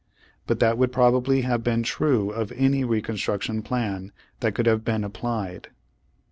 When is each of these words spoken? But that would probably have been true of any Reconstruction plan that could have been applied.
But 0.47 0.57
that 0.59 0.79
would 0.79 0.91
probably 0.91 1.41
have 1.41 1.63
been 1.63 1.83
true 1.83 2.31
of 2.31 2.51
any 2.53 2.83
Reconstruction 2.83 3.61
plan 3.61 4.11
that 4.39 4.55
could 4.55 4.65
have 4.65 4.83
been 4.83 5.03
applied. 5.03 5.67